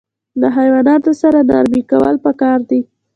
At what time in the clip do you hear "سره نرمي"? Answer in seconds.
1.21-1.81